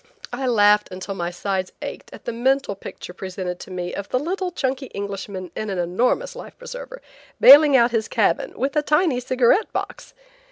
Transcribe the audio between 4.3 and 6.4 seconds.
chunky Englishman in an enormous